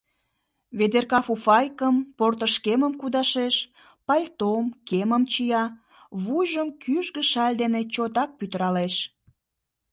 [0.77, 3.55] Ведерка фуфайкым, портышкемым кудашеш,
[4.07, 5.63] пальтом, кемым чия,
[6.23, 8.95] вуйжым кӱжгӧ шаль дене чотак пӱтыралеш.